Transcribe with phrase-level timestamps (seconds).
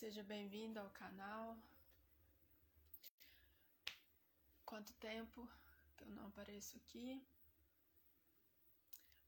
[0.00, 1.58] Seja bem-vindo ao canal.
[4.64, 5.46] Quanto tempo
[5.94, 7.22] que eu não apareço aqui?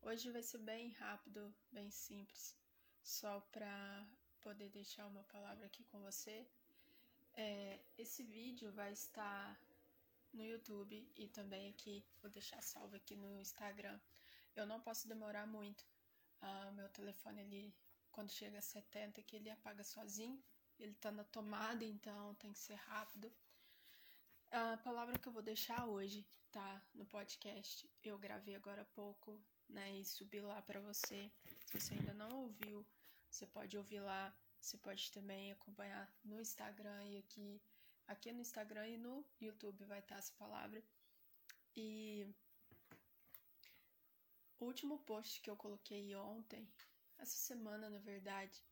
[0.00, 2.56] Hoje vai ser bem rápido, bem simples,
[3.02, 4.08] só para
[4.40, 6.46] poder deixar uma palavra aqui com você.
[7.34, 9.60] É, esse vídeo vai estar
[10.32, 14.00] no YouTube e também aqui, vou deixar salvo aqui no Instagram.
[14.56, 15.84] Eu não posso demorar muito.
[16.40, 17.74] Ah, meu telefone ele
[18.10, 20.42] quando chega a 70 que ele apaga sozinho.
[20.82, 23.32] Ele tá na tomada, então tem que ser rápido.
[24.50, 26.82] A palavra que eu vou deixar hoje, tá?
[26.92, 27.88] No podcast.
[28.02, 29.92] Eu gravei agora há pouco, né?
[29.92, 31.30] E subi lá para você.
[31.66, 32.84] Se você ainda não ouviu,
[33.30, 34.34] você pode ouvir lá.
[34.60, 37.62] Você pode também acompanhar no Instagram e aqui.
[38.08, 40.82] Aqui no Instagram e no YouTube vai estar essa palavra.
[41.76, 42.26] E
[44.58, 46.68] o último post que eu coloquei ontem,
[47.18, 48.64] essa semana na verdade,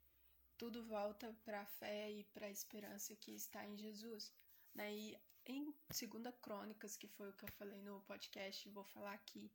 [0.61, 4.31] tudo volta para a fé e para a esperança que está em Jesus.
[4.75, 4.95] Né?
[4.95, 9.51] E em Segunda Crônicas, que foi o que eu falei no podcast, vou falar aqui,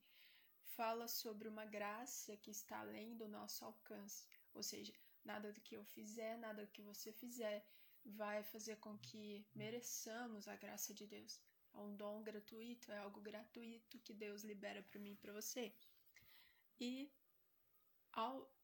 [0.76, 4.28] fala sobre uma graça que está além do nosso alcance.
[4.56, 4.92] Ou seja,
[5.23, 7.64] nada do que eu fizer, nada do que você fizer
[8.03, 11.39] vai fazer com que mereçamos a graça de Deus.
[11.72, 15.72] É um dom gratuito, é algo gratuito que Deus libera para mim e para você.
[16.80, 17.14] E
[18.11, 18.55] ao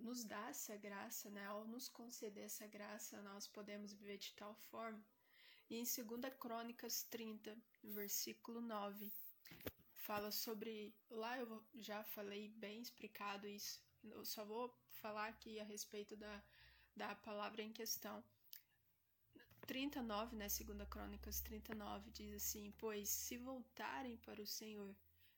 [0.00, 1.44] nos dá essa graça, né?
[1.46, 5.04] Ao nos conceder essa graça, nós podemos viver de tal forma.
[5.68, 9.12] E em 2 Crônicas 30, versículo 9,
[9.94, 10.94] fala sobre.
[11.10, 13.80] Lá eu já falei bem explicado isso.
[14.04, 16.42] Eu só vou falar aqui a respeito da,
[16.94, 18.22] da palavra em questão.
[19.66, 20.46] 39, né?
[20.46, 24.94] 2 Crônicas 39 diz assim: Pois se voltarem para o Senhor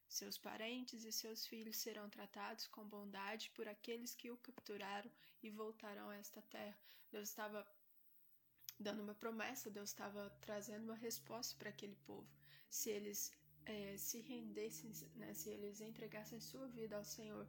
[0.08, 5.10] seus parentes e seus filhos serão tratados com bondade por aqueles que o capturaram
[5.42, 6.76] e voltarão a esta terra.
[7.10, 7.66] Deus estava
[8.80, 12.28] dando uma promessa, Deus estava trazendo uma resposta para aquele povo.
[12.70, 13.32] Se eles
[13.66, 17.46] é, se rendessem, né, se eles entregassem sua vida ao Senhor,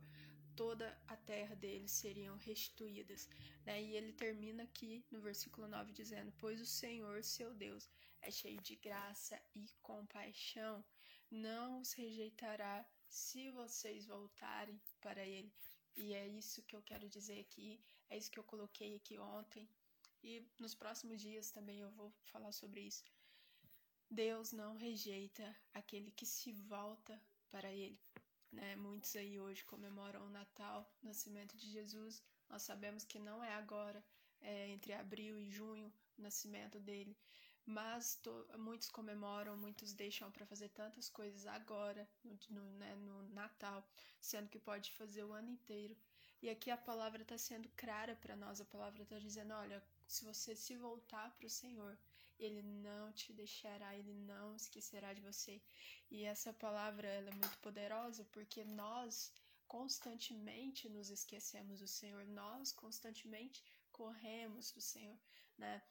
[0.56, 3.30] toda a terra deles seriam restituídas.
[3.66, 3.82] Né?
[3.82, 7.90] E ele termina aqui no versículo 9 dizendo: Pois o Senhor, seu Deus,
[8.22, 10.84] é cheio de graça e compaixão
[11.30, 15.52] não os rejeitará se vocês voltarem para Ele.
[15.96, 17.80] E é isso que eu quero dizer aqui,
[18.10, 19.68] é isso que eu coloquei aqui ontem.
[20.24, 23.04] E nos próximos dias também eu vou falar sobre isso.
[24.10, 28.00] Deus não rejeita aquele que se volta para Ele.
[28.52, 28.76] Né?
[28.76, 32.24] Muitos aí hoje comemoram o Natal, o nascimento de Jesus.
[32.50, 34.04] Nós sabemos que não é agora,
[34.42, 37.16] é entre abril e junho, o nascimento dele
[37.66, 43.30] mas to, muitos comemoram, muitos deixam para fazer tantas coisas agora, no, no, né, no
[43.30, 43.88] Natal,
[44.20, 45.96] sendo que pode fazer o ano inteiro.
[46.42, 50.24] E aqui a palavra está sendo clara para nós, a palavra está dizendo: olha, se
[50.24, 51.98] você se voltar para o Senhor,
[52.40, 55.62] Ele não te deixará, Ele não esquecerá de você.
[56.10, 59.34] E essa palavra ela é muito poderosa porque nós
[59.68, 65.20] constantemente nos esquecemos do Senhor, nós constantemente corremos do Senhor,
[65.58, 65.84] né?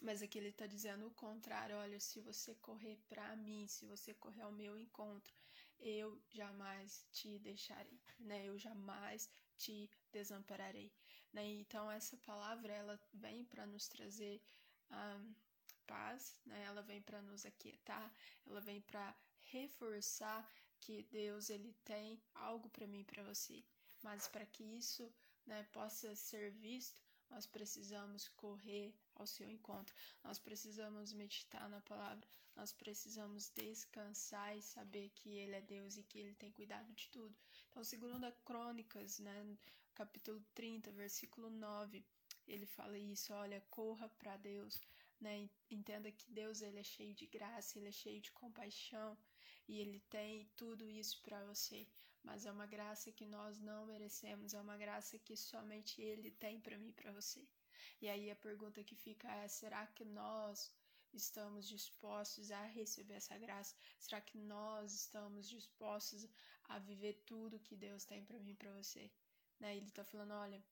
[0.00, 4.14] Mas aqui ele está dizendo o contrário: olha, se você correr para mim, se você
[4.14, 5.34] correr ao meu encontro,
[5.78, 8.46] eu jamais te deixarei, né?
[8.46, 10.92] Eu jamais te desampararei,
[11.32, 11.44] né?
[11.44, 14.42] Então essa palavra ela vem para nos trazer
[14.90, 15.34] um,
[15.86, 16.62] paz, né?
[16.64, 18.12] Ela vem para nos aquietar,
[18.46, 20.48] ela vem para reforçar
[20.80, 23.64] que Deus ele tem algo para mim, para você.
[24.02, 25.12] Mas para que isso,
[25.44, 32.26] né, possa ser visto, nós precisamos correr ao seu encontro, nós precisamos meditar na palavra,
[32.56, 37.08] nós precisamos descansar e saber que Ele é Deus e que Ele tem cuidado de
[37.08, 37.34] tudo.
[37.70, 39.56] Então, segundo a Crônicas, né,
[39.94, 42.04] capítulo 30, versículo 9,
[42.48, 44.82] ele fala isso, olha, corra para Deus,
[45.20, 45.48] né?
[45.70, 49.16] Entenda que Deus ele é cheio de graça, ele é cheio de compaixão
[49.68, 51.86] e ele tem tudo isso para você
[52.22, 56.60] mas é uma graça que nós não merecemos, é uma graça que somente Ele tem
[56.60, 57.46] para mim e para você.
[58.00, 60.72] E aí a pergunta que fica é: será que nós
[61.12, 63.74] estamos dispostos a receber essa graça?
[63.98, 66.26] Será que nós estamos dispostos
[66.64, 69.10] a viver tudo que Deus tem para mim e para você?
[69.58, 69.76] Né?
[69.76, 70.62] Ele está falando: olha,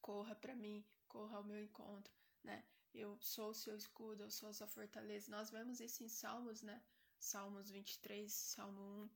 [0.00, 2.12] corra para mim, corra ao meu encontro,
[2.42, 2.64] né?
[2.94, 5.30] Eu sou o seu escudo, eu sou a sua fortaleza.
[5.30, 6.82] Nós vemos isso em Salmos, né?
[7.18, 9.10] Salmos 23, Salmo 1.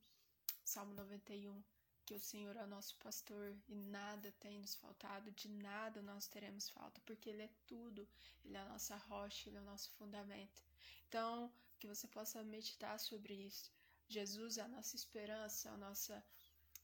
[0.67, 1.63] Salmo 91,
[2.05, 6.27] que o Senhor é o nosso pastor e nada tem nos faltado, de nada nós
[6.27, 8.05] teremos falta, porque Ele é tudo,
[8.43, 10.61] Ele é a nossa rocha, Ele é o nosso fundamento.
[11.07, 11.49] Então,
[11.79, 13.71] que você possa meditar sobre isso.
[14.09, 16.21] Jesus é a nossa esperança, a nossa,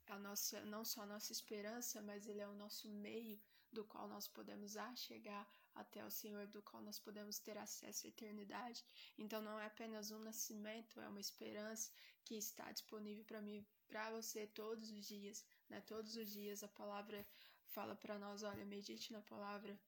[0.08, 3.38] a nossa, não só a nossa esperança, mas Ele é o nosso meio
[3.70, 5.46] do qual nós podemos achegar
[5.76, 8.84] até o Senhor, do qual nós podemos ter acesso à eternidade.
[9.18, 11.92] Então não é apenas um nascimento, é uma esperança
[12.24, 15.82] que está disponível para mim, para você todos os dias, né?
[15.82, 17.26] Todos os dias a palavra
[17.68, 19.80] fala para nós, olha, medite na palavra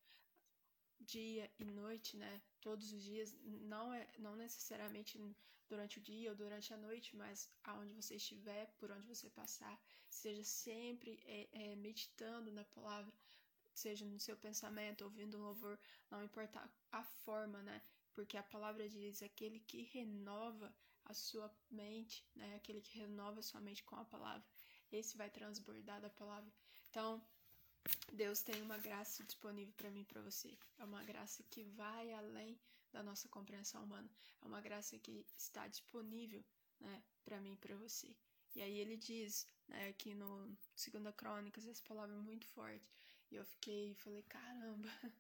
[1.00, 2.42] dia e noite, né?
[2.62, 5.20] Todos os dias, não é não necessariamente
[5.68, 9.80] durante o dia ou durante a noite, mas aonde você estiver, por onde você passar,
[10.10, 13.12] seja sempre é, é, meditando na palavra,
[13.80, 15.80] seja no seu pensamento, ouvindo um louvor,
[16.10, 17.82] não importa a forma, né?
[18.14, 20.74] Porque a palavra diz aquele que renova
[21.06, 22.56] a sua mente, né?
[22.56, 24.46] Aquele que renova a sua mente com a palavra,
[24.92, 26.52] esse vai transbordar da palavra.
[26.90, 27.22] Então,
[28.14, 30.58] Deus tem uma graça disponível para mim e para você.
[30.80, 32.60] É uma graça que vai além
[32.92, 34.10] da nossa compreensão humana.
[34.42, 36.44] É uma graça que está disponível,
[36.80, 38.16] né, para mim e para você.
[38.56, 42.90] E aí ele diz, né, aqui no Segunda Crônicas, essa palavra é muito forte.
[43.32, 44.90] E eu fiquei, falei, caramba,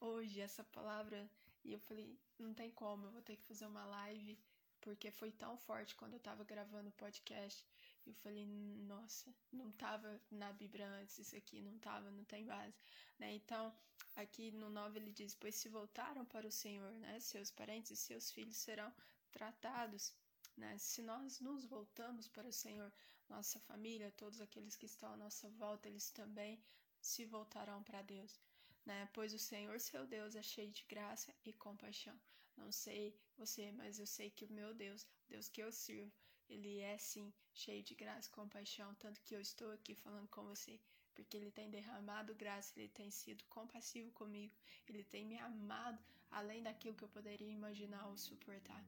[0.00, 1.30] hoje essa palavra.
[1.64, 4.38] E eu falei, não tem como, eu vou ter que fazer uma live,
[4.80, 7.64] porque foi tão forte quando eu tava gravando o podcast.
[8.06, 12.74] Eu falei, nossa, não tava na Bíblia antes isso aqui, não tava, não tem base,
[13.18, 13.34] né?
[13.34, 13.74] Então,
[14.16, 17.20] aqui no 9 ele diz: Pois se voltaram para o Senhor, né?
[17.20, 18.92] Seus parentes e seus filhos serão
[19.30, 20.14] tratados,
[20.56, 20.76] né?
[20.78, 22.90] Se nós nos voltamos para o Senhor,
[23.28, 26.60] nossa família, todos aqueles que estão à nossa volta, eles também
[27.00, 28.40] se voltarão para Deus,
[28.84, 29.08] né?
[29.12, 32.18] Pois o Senhor, seu Deus, é cheio de graça e compaixão.
[32.56, 36.12] Não sei você, mas eu sei que o meu Deus, Deus que eu sirvo,
[36.48, 40.44] ele é sim cheio de graça e compaixão, tanto que eu estou aqui falando com
[40.44, 40.78] você,
[41.14, 44.54] porque ele tem derramado graça, ele tem sido compassivo comigo,
[44.88, 48.84] ele tem me amado além daquilo que eu poderia imaginar ou suportar.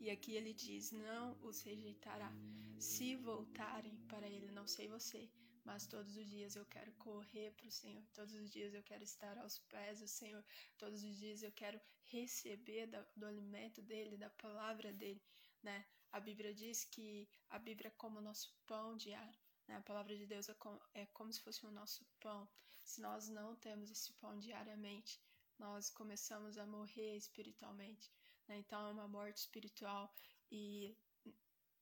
[0.00, 2.32] E aqui ele diz: Não os rejeitará,
[2.78, 4.50] se voltarem para ele.
[4.52, 5.28] Não sei você,
[5.68, 9.04] mas todos os dias eu quero correr para o Senhor, todos os dias eu quero
[9.04, 10.42] estar aos pés do Senhor,
[10.78, 15.22] todos os dias eu quero receber do alimento dele, da palavra dele,
[15.62, 15.84] né?
[16.10, 19.38] A Bíblia diz que a Bíblia é como o nosso pão diário.
[19.66, 19.76] Né?
[19.76, 22.48] A palavra de Deus é como, é como se fosse o nosso pão.
[22.82, 25.20] Se nós não temos esse pão diariamente,
[25.58, 28.10] nós começamos a morrer espiritualmente.
[28.48, 28.56] Né?
[28.56, 30.10] Então é uma morte espiritual
[30.50, 30.96] e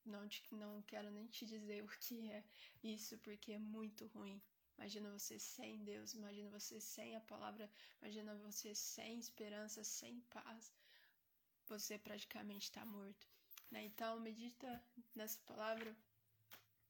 [0.06, 2.44] não, te, não quero nem te dizer o que é
[2.82, 4.40] isso, porque é muito ruim.
[4.78, 7.70] Imagina você sem Deus, imagina você sem a palavra,
[8.00, 10.72] imagina você sem esperança, sem paz.
[11.68, 13.26] Você praticamente está morto.
[13.70, 13.84] Né?
[13.84, 14.82] Então, medita
[15.14, 15.96] nessa palavra,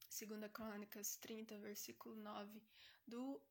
[0.09, 2.61] 2 Crônicas 30, versículo 9,
[3.07, 3.41] do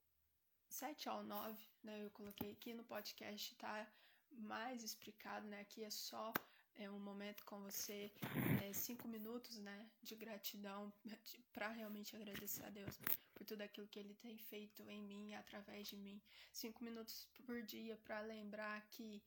[0.69, 2.05] 7 ao 9, né?
[2.05, 3.91] Eu coloquei aqui no podcast, tá
[4.31, 5.61] mais explicado, né?
[5.61, 6.33] Aqui é só
[6.79, 7.16] é momento
[7.67, 8.13] você,
[8.63, 10.93] é, cinco minutos, né, de gratidão
[11.53, 12.99] para realmente agradecer a Deus
[13.35, 16.21] por tudo aquilo que Ele tem feito em mim, através de mim.
[16.53, 19.23] Cinco minutos por dia para lembrar que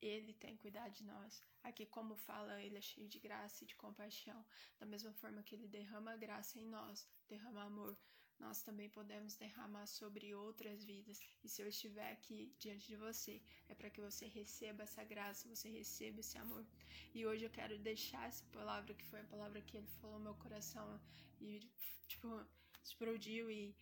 [0.00, 1.44] ele tem cuidado de nós.
[1.62, 4.44] Aqui, como fala, ele é cheio de graça e de compaixão.
[4.80, 7.96] Da mesma forma que ele derrama graça em nós, derrama amor,
[8.42, 11.20] nós também podemos derramar sobre outras vidas.
[11.42, 15.48] E se eu estiver aqui diante de você, é para que você receba essa graça,
[15.48, 16.64] você receba esse amor.
[17.14, 20.24] E hoje eu quero deixar essa palavra, que foi a palavra que ele falou no
[20.24, 21.00] meu coração
[21.40, 21.60] e,
[22.06, 22.28] tipo,
[22.82, 23.50] explodiu.
[23.50, 23.74] E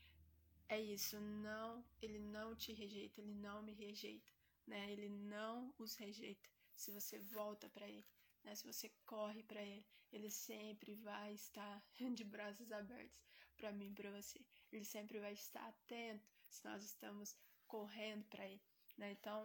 [0.69, 1.19] é isso,
[1.49, 4.31] não, ele não te rejeita, ele não me rejeita
[4.71, 4.91] né?
[4.93, 6.49] Ele não os rejeita.
[6.75, 8.07] Se você volta para ele,
[8.45, 8.55] né?
[8.55, 11.83] Se você corre para ele, ele sempre vai estar
[12.15, 13.30] de braços abertos
[13.61, 14.41] para mim, para você.
[14.73, 17.37] Ele sempre vai estar atento se nós estamos
[17.67, 18.63] correndo para ele,
[18.97, 19.13] né?
[19.13, 19.39] Então,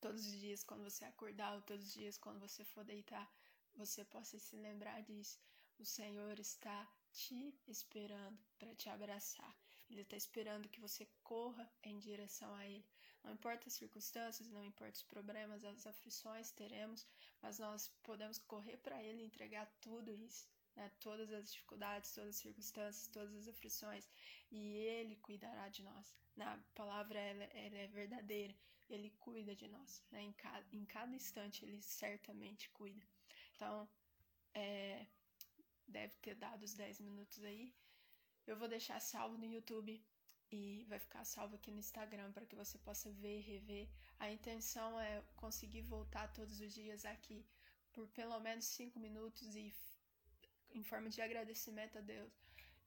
[0.00, 3.26] todos os dias quando você acordar, ou todos os dias quando você for deitar,
[3.74, 5.38] você possa se lembrar disso.
[5.78, 9.56] O Senhor está te esperando para te abraçar.
[9.88, 12.84] Ele está esperando que você corra em direção a Ele.
[13.22, 17.06] Não importa as circunstâncias, não importa os problemas, as aflições teremos,
[17.40, 20.90] mas nós podemos correr para Ele e entregar tudo isso, né?
[21.00, 24.08] todas as dificuldades, todas as circunstâncias, todas as aflições,
[24.50, 26.14] e Ele cuidará de nós.
[26.38, 28.54] A palavra ela, ela é verdadeira,
[28.88, 30.04] Ele cuida de nós.
[30.10, 30.22] Né?
[30.22, 33.06] Em, cada, em cada instante, Ele certamente cuida.
[33.54, 33.88] Então,
[34.54, 35.06] é,
[35.88, 37.74] deve ter dado os 10 minutos aí.
[38.46, 40.04] Eu vou deixar salvo no YouTube
[40.52, 43.88] e vai ficar salvo aqui no Instagram para que você possa ver e rever.
[44.18, 47.44] A intenção é conseguir voltar todos os dias aqui
[47.92, 49.74] por pelo menos cinco minutos e
[50.76, 52.32] em forma de agradecimento a Deus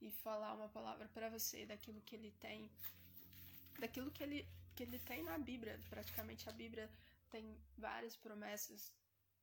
[0.00, 2.70] e falar uma palavra para você daquilo que ele tem,
[3.78, 5.78] daquilo que ele que ele tem na Bíblia.
[5.90, 6.88] Praticamente a Bíblia
[7.28, 7.44] tem
[7.76, 8.94] várias promessas,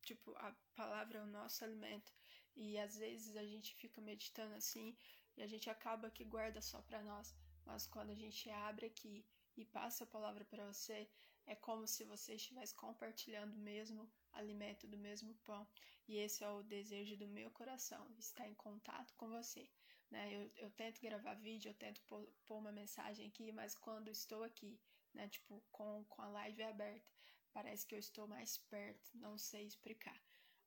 [0.02, 2.12] tipo a palavra é o nosso alimento
[2.56, 4.98] e às vezes a gente fica meditando assim
[5.36, 7.36] e a gente acaba que guarda só para nós.
[7.66, 9.26] Mas quando a gente abre aqui
[9.58, 11.10] e passa a palavra para você,
[11.48, 15.68] é como se você estivesse compartilhando o mesmo alimento do mesmo pão.
[16.08, 19.68] E esse é o desejo do meu coração, estar em contato com você.
[20.12, 20.34] Né?
[20.34, 24.44] Eu, eu tento gravar vídeo, eu tento pôr, pôr uma mensagem aqui, mas quando estou
[24.44, 24.80] aqui,
[25.14, 27.12] né, tipo, com, com a live aberta,
[27.52, 30.22] parece que eu estou mais perto, não sei explicar.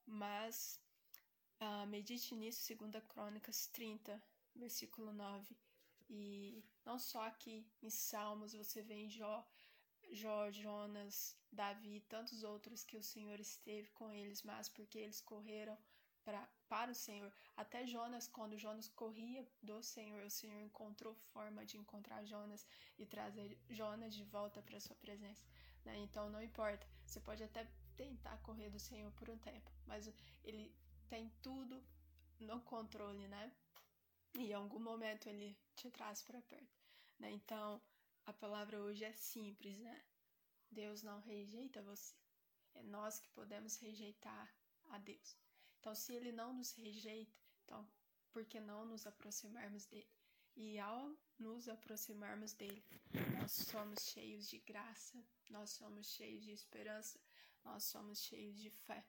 [0.04, 0.80] Mas
[1.60, 4.22] uh, medite nisso, 2 Crônicas 30,
[4.54, 5.56] versículo 9.
[6.08, 9.46] E não só aqui em Salmos, você vê em Jó,
[10.12, 15.20] Jó, Jonas, Davi e tantos outros que o Senhor esteve com eles, mas porque eles
[15.20, 15.78] correram
[16.24, 17.32] pra, para o Senhor.
[17.56, 22.66] Até Jonas, quando Jonas corria do Senhor, o Senhor encontrou forma de encontrar Jonas
[22.98, 25.44] e trazer Jonas de volta para sua presença.
[25.84, 25.96] Né?
[25.98, 30.12] Então não importa, você pode até tentar correr do Senhor por um tempo, mas
[30.44, 30.74] ele
[31.08, 31.82] tem tudo
[32.38, 33.52] no controle, né?
[34.34, 36.80] E em algum momento ele te traz para perto,
[37.18, 37.30] né?
[37.30, 37.80] Então
[38.26, 40.04] a palavra hoje é simples, né?
[40.70, 42.14] Deus não rejeita você.
[42.74, 44.54] É nós que podemos rejeitar
[44.90, 45.36] a Deus.
[45.78, 47.90] Então, se Ele não nos rejeita, então
[48.32, 50.08] por que não nos aproximarmos dele?
[50.56, 52.84] E ao nos aproximarmos dele,
[53.38, 57.18] nós somos cheios de graça, nós somos cheios de esperança,
[57.64, 59.04] nós somos cheios de fé.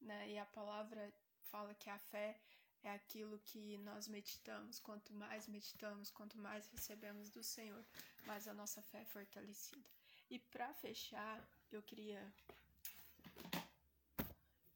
[0.00, 0.32] Né?
[0.32, 2.40] E a palavra fala que a fé
[2.84, 4.78] é aquilo que nós meditamos.
[4.78, 7.84] Quanto mais meditamos, quanto mais recebemos do Senhor,
[8.26, 9.88] mais a nossa fé é fortalecida.
[10.30, 12.32] E para fechar, eu queria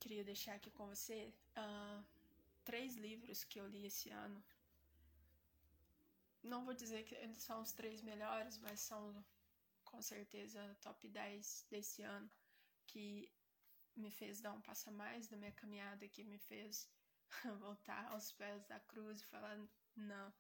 [0.01, 2.05] queria deixar aqui com você uh,
[2.65, 4.43] três livros que eu li esse ano.
[6.43, 9.25] Não vou dizer que são os três melhores, mas são
[9.85, 12.31] com certeza top 10 desse ano
[12.87, 13.31] que
[13.97, 16.89] me fez dar um passo a mais na minha caminhada, que me fez
[17.61, 19.59] voltar aos pés da cruz e falar:
[19.97, 20.33] não,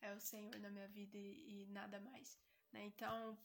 [0.00, 2.38] é o Senhor na minha vida e, e nada mais.
[2.72, 2.84] Né?
[2.84, 3.38] Então,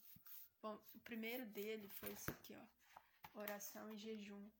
[0.60, 4.50] bom, o primeiro dele foi esse aqui, ó, oração e jejum.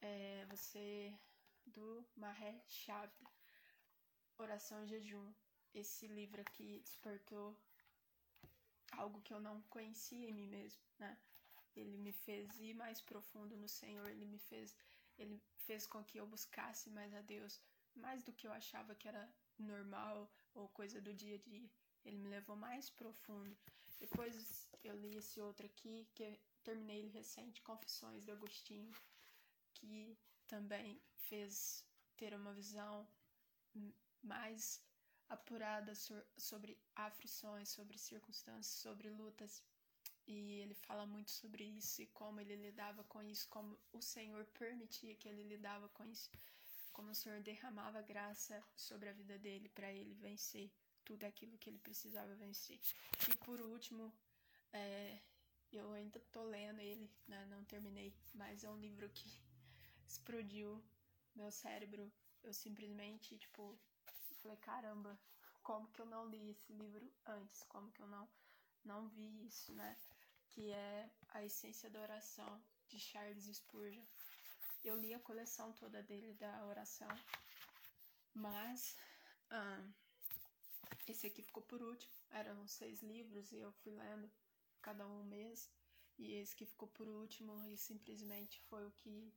[0.00, 1.14] É, você
[1.66, 3.30] do Maher Shavda,
[4.38, 5.32] oração e jejum.
[5.74, 7.56] Esse livro aqui despertou
[8.92, 11.16] algo que eu não conhecia em mim mesmo, né?
[11.76, 14.76] Ele me fez ir mais profundo no Senhor, ele me fez
[15.20, 17.60] ele fez com que eu buscasse mais a Deus,
[17.94, 21.70] mais do que eu achava que era normal ou coisa do dia a dia.
[22.04, 23.56] Ele me levou mais profundo.
[23.98, 28.90] Depois eu li esse outro aqui, que terminei ele recente, Confissões de Agostinho,
[29.74, 31.84] que também fez
[32.16, 33.06] ter uma visão
[34.22, 34.82] mais
[35.28, 35.92] apurada
[36.36, 39.62] sobre aflições, sobre circunstâncias, sobre lutas
[40.26, 44.44] e ele fala muito sobre isso e como ele lidava com isso, como o Senhor
[44.58, 46.30] permitia que ele lidava com isso,
[46.92, 50.70] como o Senhor derramava graça sobre a vida dele para ele vencer
[51.04, 52.78] tudo aquilo que ele precisava vencer.
[53.28, 54.12] E por último,
[54.72, 55.20] é,
[55.72, 57.46] eu ainda tô lendo ele, né?
[57.46, 59.28] não terminei, mas é um livro que
[60.06, 60.82] explodiu
[61.34, 62.12] meu cérebro.
[62.42, 63.78] Eu simplesmente, tipo,
[64.42, 65.18] falei, caramba,
[65.62, 67.62] como que eu não li esse livro antes?
[67.64, 68.28] Como que eu não
[68.84, 69.96] não vi isso, né?
[70.50, 74.04] Que é A Essência da Oração, de Charles Spurgeon.
[74.84, 77.08] Eu li a coleção toda dele da oração,
[78.34, 78.96] mas
[79.50, 79.84] ah,
[81.06, 82.12] esse aqui ficou por último.
[82.30, 84.30] Eram seis livros e eu fui lendo
[84.80, 85.70] cada um mês.
[86.18, 89.32] E esse que ficou por último e simplesmente foi o que,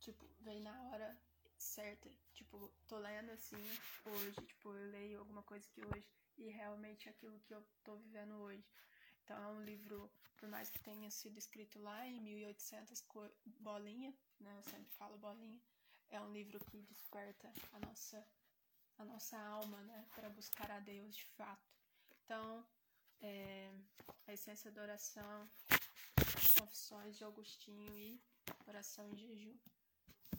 [0.00, 1.18] tipo, veio na hora
[1.56, 2.10] certa.
[2.34, 3.56] Tipo, tô lendo assim
[4.04, 6.06] hoje, tipo, eu leio alguma coisa que hoje
[6.36, 8.64] e realmente aquilo que eu tô vivendo hoje.
[9.24, 13.04] Então é um livro, por mais que tenha sido escrito lá em 1800
[13.60, 14.56] bolinha, né?
[14.58, 15.60] Eu sempre falo bolinha.
[16.10, 18.26] É um livro que desperta a nossa
[18.98, 21.72] a nossa alma, né, para buscar a Deus de fato.
[22.24, 22.64] Então,
[23.20, 23.72] é,
[24.26, 25.50] a essência da oração,
[26.58, 28.22] confissões de Augustinho e
[28.66, 29.56] oração em jejum.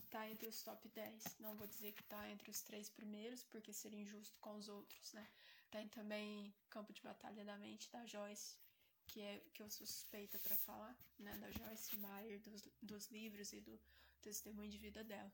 [0.10, 1.40] Tá entre os top 10.
[1.40, 5.12] Não vou dizer que tá entre os três primeiros, porque seria injusto com os outros,
[5.13, 5.28] né?
[5.72, 8.58] Tem também Campo de Batalha da Mente, da Joyce,
[9.07, 13.53] que é que eu sou suspeita para falar, né, da Joyce Meyer, dos, dos livros
[13.53, 13.79] e do
[14.22, 15.31] testemunho de vida dela.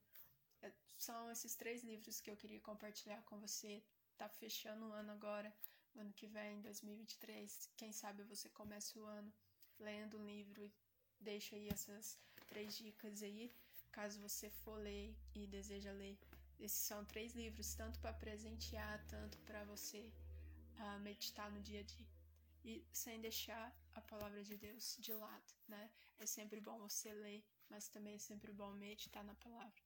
[0.61, 3.83] É, são esses três livros que eu queria compartilhar com você.
[4.17, 5.53] Tá fechando o ano agora,
[5.95, 7.69] ano que vem, 2023.
[7.77, 9.31] Quem sabe você começa o ano
[9.79, 10.71] lendo um livro e
[11.23, 13.53] deixa aí essas três dicas aí,
[13.91, 16.17] caso você for ler e deseja ler.
[16.59, 20.11] Esses são três livros, tanto para presentear, tanto para você
[20.77, 22.18] a meditar no dia a dia.
[22.63, 25.89] E sem deixar a palavra de Deus de lado, né?
[26.17, 29.81] É sempre bom você ler, mas também é sempre bom meditar na palavra.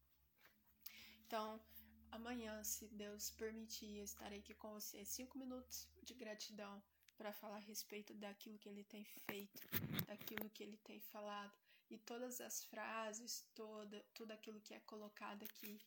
[1.26, 1.62] Então,
[2.12, 5.06] amanhã, se Deus permitir, eu estarei aqui com você.
[5.06, 6.82] Cinco minutos de gratidão
[7.18, 9.62] para falar a respeito daquilo que ele tem feito,
[10.08, 11.54] daquilo que ele tem falado.
[11.90, 15.80] E todas as frases, toda, tudo aquilo que é colocado aqui,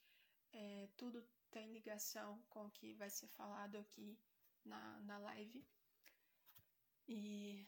[0.53, 4.19] é, tudo tem ligação com o que vai ser falado aqui
[4.65, 5.65] na, na live.
[7.09, 7.67] E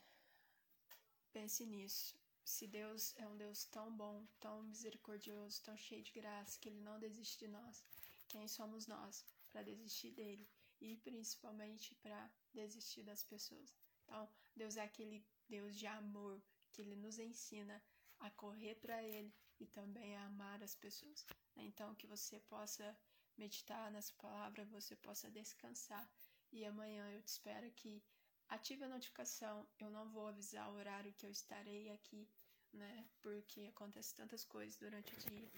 [1.33, 2.19] pense nisso.
[2.45, 6.81] Se Deus é um Deus tão bom, tão misericordioso, tão cheio de graça, que Ele
[6.81, 7.85] não desiste de nós,
[8.29, 10.49] quem somos nós para desistir dele?
[10.81, 13.75] E principalmente para desistir das pessoas.
[14.05, 16.43] Então, Deus é aquele Deus de amor
[16.73, 17.83] que Ele nos ensina
[18.19, 21.27] a correr para Ele e também a amar as pessoas.
[21.57, 22.97] Então, que você possa
[23.37, 26.09] meditar nessa palavra, você possa descansar.
[26.51, 28.03] E amanhã eu te espero aqui.
[28.49, 29.67] Ative a notificação.
[29.79, 32.29] Eu não vou avisar o horário que eu estarei aqui,
[32.73, 33.09] né?
[33.21, 35.51] Porque acontece tantas coisas durante o dia.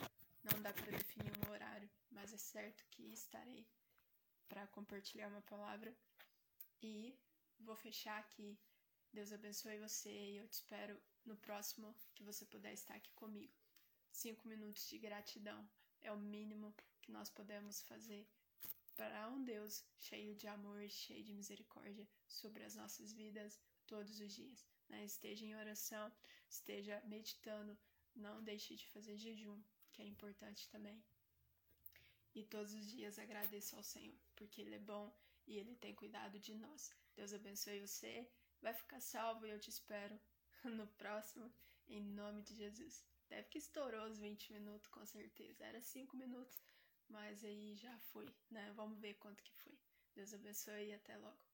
[0.42, 3.66] Não dá para definir um horário, mas é certo que estarei
[4.48, 5.94] para compartilhar uma palavra.
[6.82, 7.16] E
[7.60, 8.58] vou fechar aqui.
[9.12, 13.54] Deus abençoe você e eu te espero no próximo que você puder estar aqui comigo.
[14.10, 15.68] Cinco minutos de gratidão
[16.00, 18.26] é o mínimo que nós podemos fazer
[19.00, 24.30] para um Deus cheio de amor, cheio de misericórdia sobre as nossas vidas todos os
[24.30, 24.68] dias.
[24.90, 25.06] Né?
[25.06, 26.12] Esteja em oração,
[26.50, 27.78] esteja meditando,
[28.14, 29.58] não deixe de fazer jejum,
[29.90, 31.02] que é importante também.
[32.34, 35.10] E todos os dias agradeça ao Senhor, porque Ele é bom
[35.46, 36.94] e Ele tem cuidado de nós.
[37.16, 38.30] Deus abençoe você,
[38.60, 40.20] vai ficar salvo e eu te espero
[40.76, 41.50] no próximo,
[41.88, 43.02] em nome de Jesus.
[43.30, 45.64] Deve que estourou os 20 minutos, com certeza.
[45.64, 46.62] Era 5 minutos,
[47.10, 48.72] mas aí já foi, né?
[48.74, 49.78] Vamos ver quanto que foi.
[50.14, 51.49] Deus abençoe e até logo.